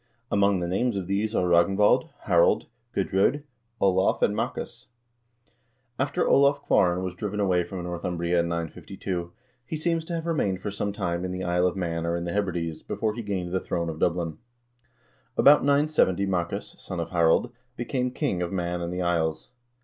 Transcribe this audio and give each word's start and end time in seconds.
Among 0.31 0.61
the 0.61 0.67
names 0.67 0.95
of 0.95 1.05
these 1.05 1.35
are 1.35 1.47
Ragnvald, 1.47 2.09
Harald, 2.21 2.65
Gudr0d, 2.95 3.43
Olav, 3.79 4.23
and 4.23 4.35
Maccus. 4.35 4.87
After 5.99 6.27
Olav 6.27 6.65
Kvaaran 6.65 7.03
was 7.03 7.13
driven 7.13 7.39
away 7.39 7.63
from 7.63 7.83
Northumbria 7.83 8.39
in 8.39 8.47
952, 8.47 9.31
he 9.63 9.75
seems 9.77 10.03
to 10.05 10.15
have 10.15 10.25
remained 10.25 10.59
for 10.59 10.71
some 10.71 10.91
time 10.91 11.23
in 11.23 11.31
the 11.31 11.43
Isle 11.43 11.67
of 11.67 11.75
Man 11.75 12.07
or 12.07 12.15
in 12.17 12.23
the 12.25 12.33
Hebrides, 12.33 12.81
before 12.81 13.13
he 13.13 13.21
gained 13.21 13.51
the 13.51 13.59
throne 13.59 13.89
of 13.89 13.99
Dublin. 13.99 14.39
About 15.37 15.63
970 15.63 16.25
Maccus, 16.25 16.75
son 16.79 16.99
of 16.99 17.11
Harald, 17.11 17.51
became 17.77 18.09
king 18.09 18.41
of 18.41 18.51
Man 18.51 18.81
and 18.81 18.91
the 18.91 19.03
Isles. 19.03 19.49